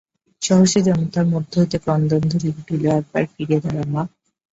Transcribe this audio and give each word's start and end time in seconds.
সহসা 0.41 0.79
জনতার 0.87 1.25
মধ্য 1.33 1.51
হইতে 1.59 1.77
ক্রন্দনধ্বনি 1.83 2.49
উঠিল, 2.51 2.83
একবার 2.93 3.23
ফিরে 3.33 3.57
দাঁড়া 3.63 3.83
মা! 3.93 4.01